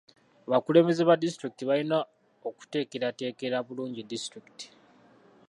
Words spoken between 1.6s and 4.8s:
balina okuteekerateekera bulungi disitulikiti.